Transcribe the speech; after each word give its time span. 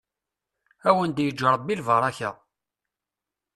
Ad 0.87 0.89
awen-d-yeǧǧ 0.93 1.39
ṛebbi 1.53 1.73
lbaṛaka. 1.79 2.31